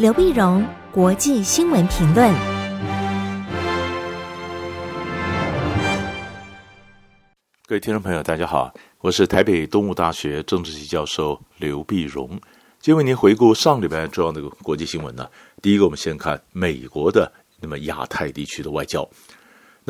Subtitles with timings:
[0.00, 2.32] 刘碧荣，国际新闻评论。
[7.66, 12.30] 各位听众朋友，大家好，我是台北东吴大学政治系教授刘碧荣，
[12.78, 15.28] 今天为您回顾上礼拜重要的国际新闻呢。
[15.60, 17.30] 第一个，我们先看美国的
[17.60, 19.06] 那么亚太地区的外交。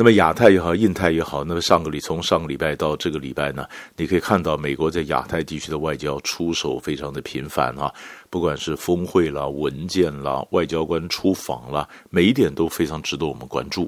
[0.01, 7.93] 那么亚太也好，印太也好，那么上个礼从上个礼拜到这个礼拜呢，你可以看到美国在亚太地区的外交出手非常的频繁啊，
[8.27, 13.87] 不管是峰会啦、文件啦、外交官出访啦，每一点都非常值得我们关注。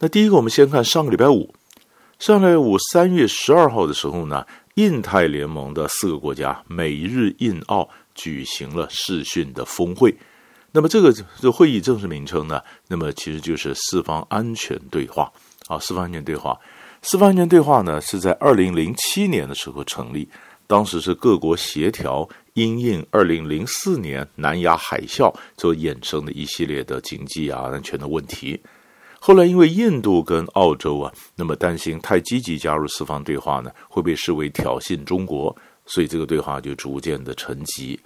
[0.00, 1.54] 那第一个，我们先看上个礼拜五，
[2.18, 4.44] 上个礼拜五三月十二号的时候呢，
[4.74, 10.12] 印太联盟的四个国家美日印澳举行了视讯的峰会。
[10.72, 12.60] 那么这个这会议正式名称呢？
[12.88, 15.30] 那么其实就是四方安全对话
[15.66, 16.58] 啊，四方安全对话。
[17.02, 20.26] 四方安全对话呢是在二零零七年的时候成立，
[20.66, 28.58] 当时是各国协调因应二零零四年南亚海啸所衍生的一系列的经济啊安全的问题。
[29.20, 35.54] 后来因为印度跟澳洲啊，那么担心太积极加入四方对话呢，会被视为挑衅中国，
[35.86, 37.98] 所以这个对话就逐渐的沉寂。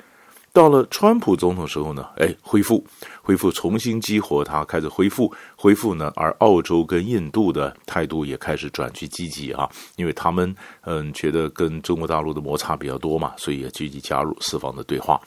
[0.56, 2.82] 到了川普总统时候呢，哎，恢复，
[3.20, 6.10] 恢复，重新激活它，开始恢复，恢复呢。
[6.16, 15.20] 而澳洲跟印度的态度也开始转去积极啊，因为他们嗯觉得跟中国大陆的摩擦比较多嘛，所以也积极加入四方的对话。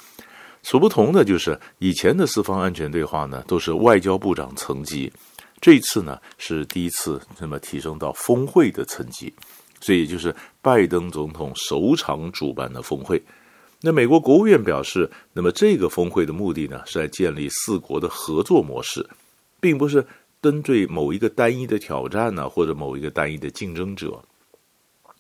[0.64, 5.14] 所不同的就是以前的四方安全对话呢，都是外交部长层级，
[5.62, 9.32] 这次呢是第一次那么提升到峰会的层级，
[9.80, 13.22] 所以就是拜登总统首场主办的峰会。
[13.82, 19.08] 那美国国务院表示，那么这个峰会的目的呢，是来建立四国的合作模式，
[19.62, 20.06] 并不是
[20.42, 24.22] 针对某一个单一的挑战呢，或者某一个单一的竞争者。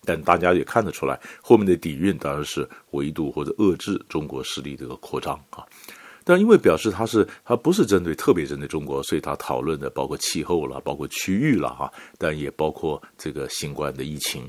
[0.04, 5.64] 但大家也看得出来，后面的底蕴当然是围堵或者遏制中国势力的一个扩张啊。
[6.24, 14.44] 但因为表示它是它不是针对特别针对中国，所以它讨论的包括气候了，包括区域了哈，但也包括这个新冠的疫情。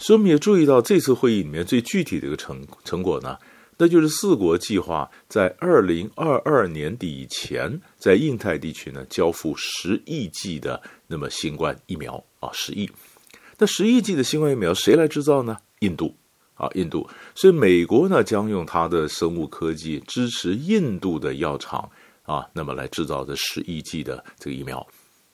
[0.00, 3.36] 所以我们也注意到，这次会议里面最具体的一个成成果呢，
[3.76, 12.90] 那就是四国计划在二零二二年底以前，在印太地区呢交付十亿剂的那么新冠疫苗啊，十亿。
[13.58, 15.54] 那十亿剂的新冠疫苗谁来制造呢？
[15.80, 16.16] 印度
[16.54, 17.06] 啊，印度。
[17.34, 21.86] 所以美国呢将用它的生物科技支持印度的药厂
[22.22, 24.86] 啊，那么来制造这十亿剂的这个疫苗。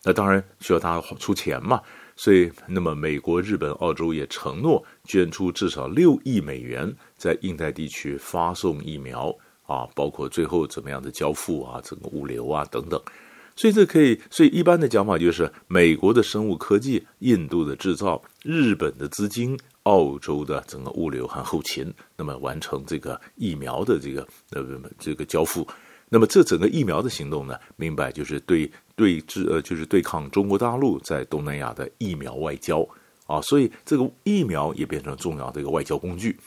[0.03, 1.81] 那当然需要他出钱嘛。
[2.17, 12.99] 所以，那么美国、日本、澳洲也承诺捐出至少六亿美元，在印太地区发送疫苗啊，包括最后怎么样的交付啊，整个物流啊等等。
[13.55, 24.65] 所以这可以，所以一般的讲法就是，美国的生物科技、印度的制造、日本的资金、澳洲的整个物流和后勤，那么完成这个疫苗的这个呃
[24.99, 25.67] 这个交付。
[26.09, 32.87] 那么这整个疫苗的行动呢，明白就是对对峙呃，就是对抗中国大陆在东南亚的疫苗外交
[33.27, 36.39] 啊，所以这个疫苗也变成重要的一个外交工具。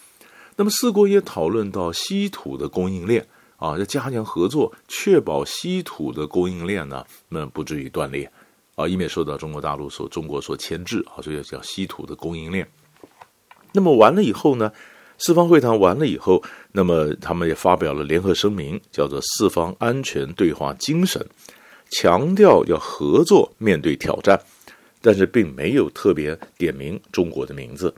[0.56, 3.28] 那么四国也讨论到稀土的供应链
[3.58, 8.32] 啊，要加强合作，确保稀土的供应链呢，那不至于断裂
[8.76, 12.66] 啊，以免受到中国大陆所中国所牵制啊，所以叫稀土的供应链。
[13.74, 14.72] 那么完了以后呢？
[15.20, 16.42] 四方会谈完了以后，
[16.72, 21.24] 那么他们也发表了联合声明，叫做“四方安全对话精神”，
[21.92, 24.40] 强调要合作面对挑战，
[25.02, 27.94] 但是并没有特别点名中国的名字。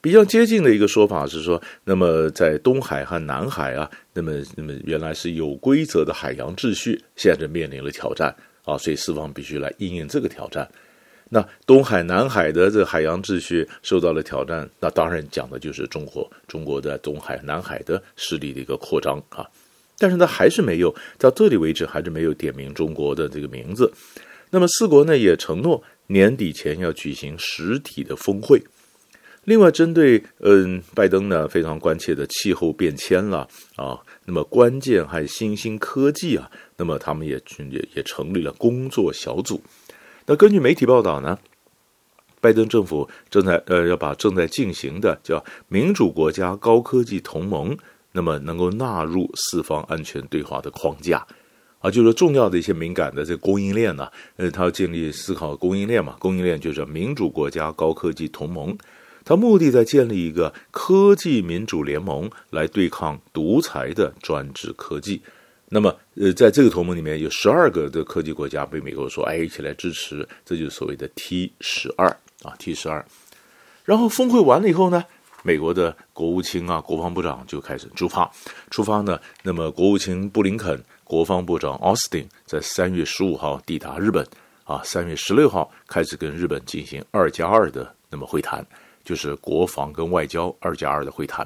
[0.00, 8.34] 比较接近的一个说法是说，那么在东海和南海啊，那么那么原来是有规则的海洋秩序，现在面临了挑战
[8.64, 10.70] 啊，所以四方必须来应应这个挑战。
[11.34, 19.44] 那东海、南海的这海洋秩序受到了挑战，那当然讲的就是中国，中国的东海、南海的势力的一个扩张啊。
[19.98, 23.92] 但是呢，还是没有到这里为止，还是没有点名中国的这个名字。
[24.50, 28.62] 那么四国呢也承诺年底前要举行实体的峰会。
[29.42, 37.34] 另外，针对嗯拜登呢非常关切的气候变迁了啊，那么关键还新兴科技啊，那么他们也
[37.72, 39.60] 也也成立了工作小组。
[40.26, 41.38] 那根据媒体报道呢，
[42.40, 47.76] 拜登政府正在呃要把正在进行的叫民主国家高科技同盟，
[48.12, 51.26] 那么能够纳入四方安全对话的框架
[51.80, 58.76] 啊，就是重要的一些敏感的这供应链呢，呃，他要建立思考供应链嘛，供应链就是民主国家高科技同盟，
[59.24, 65.20] 它目的在建立一个科技民主联盟来对抗独裁的专制科技。
[65.74, 72.06] 那么，呃，在这个同盟里面有十二个的科技国家被美国说，哎，一起来支持，这就是所谓的 T 十二
[72.44, 73.04] 啊，T 十二。
[73.84, 75.04] 然后峰会完了以后呢，
[75.42, 78.30] 美国的国务卿啊，国防部长就开始出发。
[78.70, 84.24] 出发呢，那么国务卿布林肯、国防部长奥斯汀在三月十五号抵达日本，
[84.62, 88.64] 啊，三月十六号开始跟日本进行二加二的那么会谈，
[89.02, 91.44] 就是国防跟外交二加二的会谈。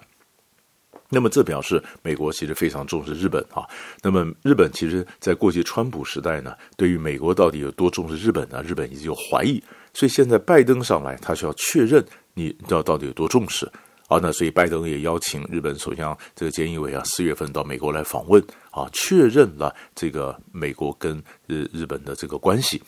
[1.11, 3.65] 那么这表示美国其实非常重视日本啊。
[4.03, 8.63] 那么日本其实在过去川普时代呢，对于美国到底有多重视日本呢？
[8.63, 9.63] 日本一直有怀疑。
[9.95, 13.65] 所以现在拜登上来，他需要确认你知道到底有多重视
[14.07, 14.21] 啊。
[14.23, 22.83] 那所以拜登也邀请日本首相这个菅义伟啊，四月份到美国来访问啊，确认了这个美国跟日日本的这个关系。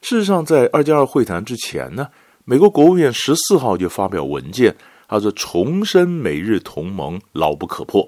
[0.00, 2.08] 事实上，在二加二会谈之前呢，
[2.46, 4.74] 美国国务院十四号就发表文件。
[5.08, 8.06] 他说：“重申美日同盟牢不可破，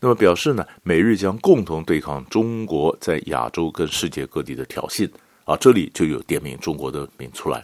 [0.00, 5.08] 那么表示呢，美日将共同对抗中国在亚洲跟世界各地的挑衅
[5.44, 7.62] 啊。”这里就有点名中国的名出来。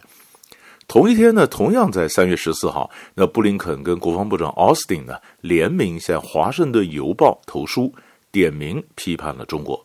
[0.87, 7.91] 同一天呢，同样在三月十四号，那布林肯跟国防部长奥斯汀呢联名向《华盛顿邮报》投书，
[8.31, 9.83] 点名批判了中国。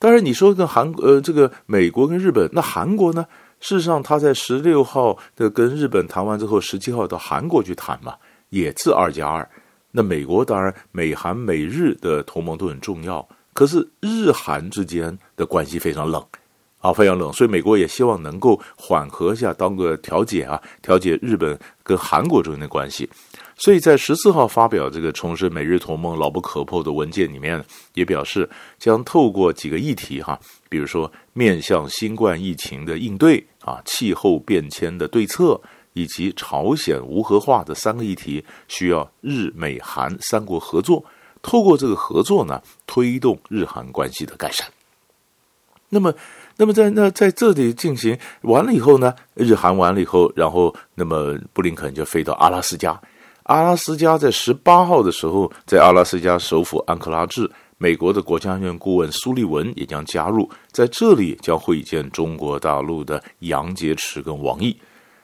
[0.00, 3.24] 当然，你说跟韩呃这个美国跟日本，那韩国呢？
[3.60, 8.14] 事实上，他在十六号的跟日本谈完之后，十七号到韩国去谈嘛，
[8.50, 9.48] 也是二加二。
[9.90, 16.24] 那美国当然，美韩美日的同盟都很重要，可是日韩之间的关系非常冷
[16.78, 23.08] 啊，非常冷，所以美国也希望能够缓和一下，当个调解啊，调解日本跟韩国之间的关系。
[23.60, 27.62] 所以在十四号发表这个重申美日同盟牢不可破的文件里面，
[27.94, 30.38] 也表示将透过几个议题哈，
[30.68, 35.60] 比如说面向新冠疫情的应对啊，气候变迁的对策，
[35.92, 41.04] 以及朝鲜无核化的三个议题，需要日美韩三国合作，
[41.42, 44.68] 透过这个合作呢，推动日韩关系的改善。
[45.88, 46.14] 那么，
[46.58, 53.00] 那么在那在这里进行完了以后呢，日韩完了以后，然后那么布林肯就飞到阿拉斯加。
[53.48, 64.78] 阿拉斯加在十八号的时候，在阿拉斯加首府安克拉治，美国的国家安全顾问苏利文也将加入，在这里将会见中国大陆的杨洁篪跟王毅。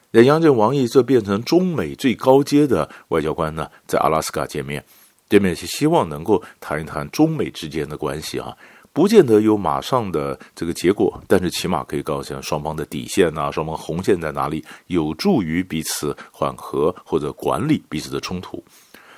[0.09, 4.83] 那杨洁王毅这变成中美最高阶的外交官呢，在阿拉斯加见面，
[5.29, 8.57] 见面是希望能够谈一谈中美之间的关系啊。
[8.95, 18.63] 不见得有马上的这个结果，但是起码可以告诉双方的底线啊，双方红线在哪里，有助于彼此缓和或者管理彼此的冲突。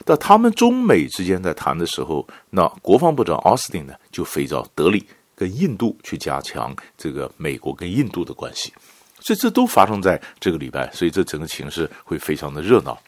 [0.04, 8.74] 那他们中美之间在谈的时候，那国防部长奥斯汀呢就飞到德里跟印度去加强这个美国跟印度的关系，
[9.20, 13.00] 所以这都发生在这个礼拜，所以这整个情势会非常的热闹。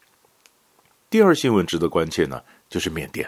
[1.09, 2.39] 第二新闻值得关切呢，
[2.69, 3.27] 就是缅甸。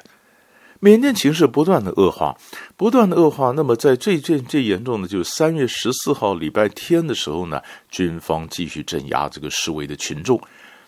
[0.84, 2.36] 缅甸情势不断的恶化，
[2.76, 3.52] 不断的恶化。
[3.52, 7.62] 那么，在最最最严重的，就是三月十四号礼拜天的时候呢，
[7.92, 10.42] 军方继续镇压这个示威的群众。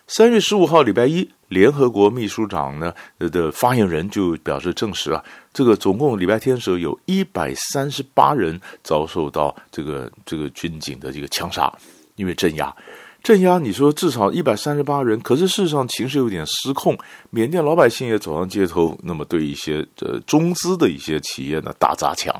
[0.07, 5.23] 三月十五号礼拜一，联合国秘书长呢的发言人就表示证实啊，
[5.53, 11.71] 这个总共礼拜天的时候有一百三十八人遭受到这个这个军警的这个枪杀，
[12.15, 12.75] 因为镇压。
[13.23, 16.97] 镇压，你说至少一百三十八人，可是事实上情势有点失控，
[17.29, 22.35] 缅甸老百姓也走上街头，那么对一些呃中资的一些企业呢大砸抢，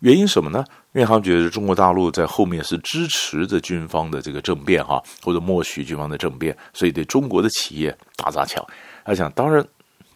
[0.00, 0.62] 原因什么呢？
[0.92, 8.62] 因为他们觉得中国大陆在后面是支持着军方的这个政变哈，或者默许军方的政变，所以对中国的企业大砸抢。
[9.06, 9.66] 他想，当然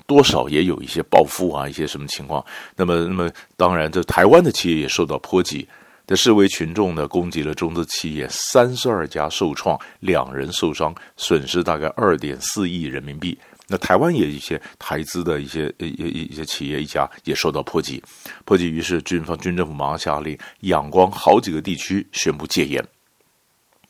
[0.06, 2.44] 多少也有一些报复啊，一些什么情况。
[2.76, 5.66] 那么，那么当然，这台湾的企业也受到波及。
[6.06, 13.38] 的示威群众呢，攻击了中资企业三十二家，受创两人受伤，损失大概二点四亿人民币。
[13.66, 18.02] 那台湾也一些台资的一些一一一些企业一家也受到波及，
[18.44, 22.86] 波及于是军方军政府马上下令，仰光好几个地区宣布戒严。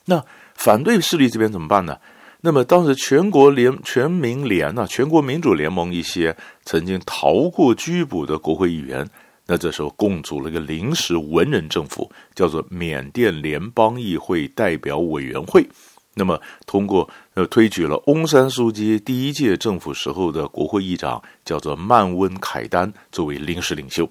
[0.05, 1.99] 那反对势力这边怎么办呢？
[2.43, 9.09] 那么当时全国联全民联啊，全国民主联盟一些曾经逃过拘捕的国会议员。
[9.47, 15.69] 那这时候共组了一个临时文人政府，叫做缅甸联邦议会代表委员会。
[16.15, 24.09] 那么通过呃推举了翁山苏姬第一届政府时候的国会议长，叫做曼温凯丹作为临时领袖。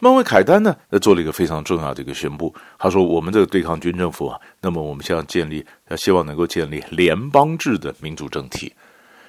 [0.00, 5.64] 曼温凯丹呢，呃做了一个非常重要的一个宣布，他说：“我们这个对抗军政府啊，那么我们现在建立，
[5.96, 8.72] 希望能够建立联邦制的民主政体，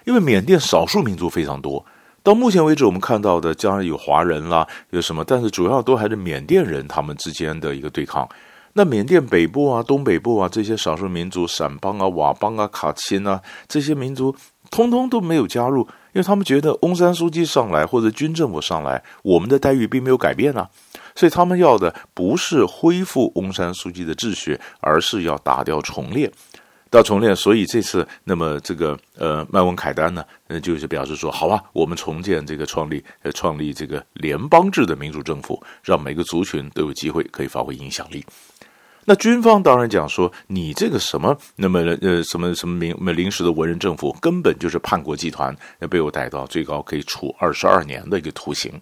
[0.04, 1.84] 因为缅甸少数民族非常多。”
[2.26, 8.28] 到目前为止，我们看到的，当然有华人啦，有什么，但是主要都还是缅甸人他们之间的一个对抗。
[8.74, 14.36] 那缅甸北部啊、东北部啊这些少数民族，撣邦啊、佤邦啊、卡钦啊这些民族，
[14.72, 15.82] 通通都没有加入，
[16.14, 20.68] 因为他们觉得翁山书记上来或者军政府上来，我们的待遇并没有改变啊，
[21.16, 26.32] 所以他们要的不是恢复翁山书记的秩序，而是要打掉重练。
[26.90, 38.26] 到重练，所以这次那么这个呃麦文凯丹呢，呃就是表示说，好吧，我们重建这个创立呃创立这个联邦制的民主政府，让每个族群都有机会可以发挥影响力。
[39.08, 48.82] 那军方当然讲说，你这个什么那么呃什么什么民临时的文人政府，根本就是叛国集团，要被我逮到，最高可以处二十二年的一个徒刑。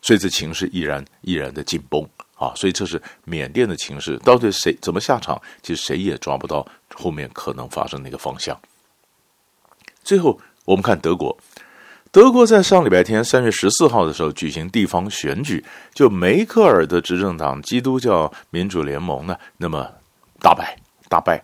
[0.00, 2.52] 所以这情势依然依然的紧绷啊！
[2.56, 8.58] 所以这是缅甸的情势，到底谁怎么下场，其实谁也抓不到后面可能发生的一个方向。
[10.02, 11.36] 最后，我们看德国，
[12.10, 15.64] 德国在上礼拜天三月十四号的时候举行地方选举，
[15.94, 19.88] 就梅克尔的执政党基督教民主联盟呢，那么
[20.40, 20.76] 大败
[21.08, 21.42] 大败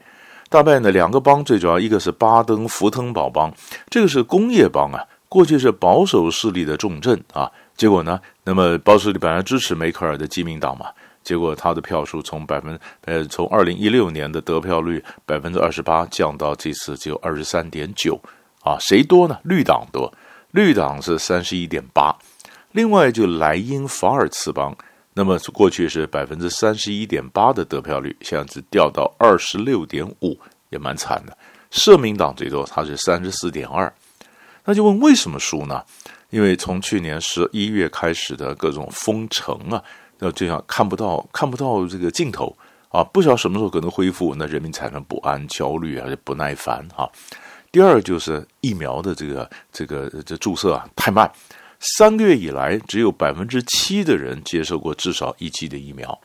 [0.49, 3.55] 大败呢，两个邦最主要，一个是巴登符腾堡邦，
[3.89, 7.51] 这个是工业邦啊，过去是保守势力的重镇啊。
[7.81, 8.21] 结果呢？
[8.45, 10.91] 那么保守势力本来支持梅克尔的基民党嘛，
[11.25, 18.21] 结果他的票数从百分呃从二零一六年的得票率百分之二十八降到这次只有二十三点九
[18.63, 19.39] 啊，谁多呢？
[19.45, 20.13] 绿党多，
[20.51, 22.15] 绿党是三十一点八。
[22.73, 24.77] 另外就莱茵法尔茨邦，
[25.15, 31.35] 那么过去是百分之三十一点八的得票率，现在只掉到二十六点五，也蛮惨的。
[31.71, 33.91] 社民党最多，它是三十四点二。
[34.67, 35.83] 那就问为什么输呢？
[36.31, 39.83] 因为从去年十一月开始的各种封城啊，
[40.19, 42.57] 那这样看不到看不到这个尽头
[42.89, 47.09] 啊，不晓得什么时候可能恢复，那人民产生不安、焦虑啊，不耐烦啊。
[47.73, 51.31] 第二就是疫苗的这个这个这注射啊太慢，
[51.79, 56.21] 三个月以来只有百分之七的人接受过至少一剂的疫苗。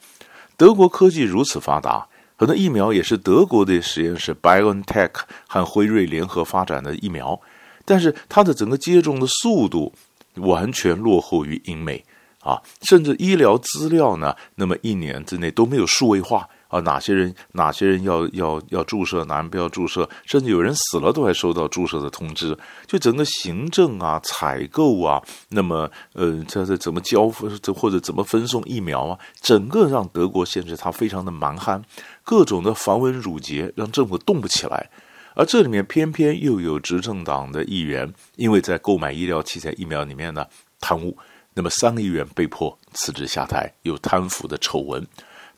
[0.57, 5.11] 德国科技如此发达，很多疫苗也是德国的实验室 BioNTech
[5.47, 7.39] 和辉瑞联合发展的疫苗。
[7.85, 9.93] 但是它的整个接种的速度
[10.35, 12.03] 完全落后于英美
[12.39, 31.81] 啊，甚至医疗资料呢，那么一年之内都没有数位化啊，哪些人哪些人要要要注射，哪人不要注射，甚至有人死了都还收到注射的通知，就整个行政啊、采购啊，那么呃，这这怎么交付，这或者怎么分送疫苗啊，整个让德国现在它非常的蛮憨，
[32.23, 34.89] 各种的繁文缛节让政府动不起来。
[35.35, 40.45] 而这里面偏偏又有执政党的议员，因为在购买医疗器材、疫苗里面呢
[40.79, 41.15] 贪污，
[41.53, 45.05] 那么三个议员被迫辞职下台，有贪腐的丑闻，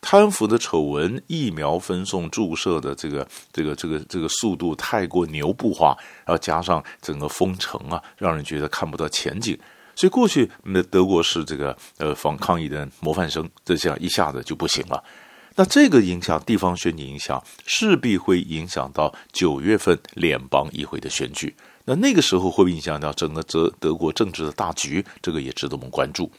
[0.02, 9.58] 贪腐的丑闻，疫苗分送注射的这个这个这个这个速度太过牛步化，然后加上整个封城啊，让人觉得看不到前景，
[9.96, 15.04] 所以过去那德国是这个呃防抗疫的模范生，这下一下子就不行了。
[15.58, 21.56] 那这个影响地方选举影响，势必会影响到九月份联邦议会的选举。
[21.86, 25.04] 那那个时候会不会影响到整个德德国政治的大局？
[25.20, 26.32] 这个也值得我们关注。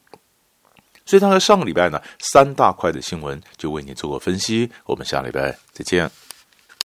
[1.05, 4.71] 所以，大概上个礼拜呢，三大块的新闻就为你做过分析。
[4.85, 6.28] 我们下礼拜再见。